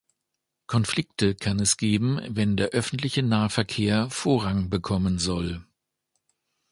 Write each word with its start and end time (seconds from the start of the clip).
Konflikte 0.65 1.35
kann 1.35 1.59
es 1.59 1.77
geben, 1.77 2.19
wenn 2.27 2.57
der 2.57 2.69
öffentliche 2.69 3.21
Nahverkehr 3.21 4.09
Vorrang 4.09 4.67
bekommen 4.67 5.19
soll. 5.19 5.63